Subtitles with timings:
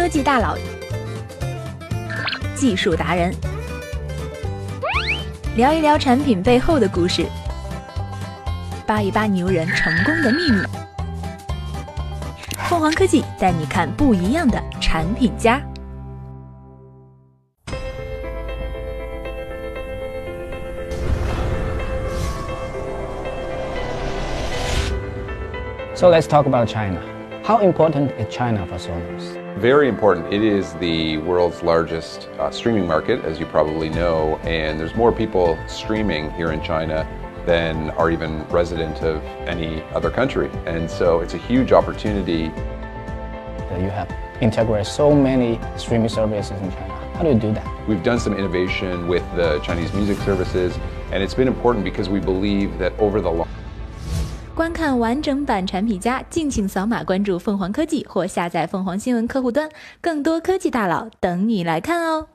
[0.00, 0.56] 科技大佬、
[2.54, 3.34] 技术达人，
[5.56, 7.26] 聊一聊产品背后的故事，
[8.86, 10.62] 扒一扒牛人成功的秘密。
[12.66, 15.60] 凤凰科技带你看不一样的产品家。
[25.94, 27.19] So let's talk about China.
[27.42, 29.58] How important is China for Sonos?
[29.58, 30.32] Very important.
[30.32, 35.10] It is the world's largest uh, streaming market, as you probably know, and there's more
[35.10, 37.08] people streaming here in China
[37.46, 40.50] than are even resident of any other country.
[40.66, 42.48] And so it's a huge opportunity.
[42.48, 46.94] That you have integrated so many streaming services in China.
[47.16, 47.88] How do you do that?
[47.88, 50.78] We've done some innovation with the Chinese music services,
[51.10, 53.48] and it's been important because we believe that over the long
[54.60, 59.66] 观看完整版产品家，敬请扫码关注凤凰科技或下载凤凰新闻客户端，
[60.02, 62.26] 更多科技大佬等你来看哦。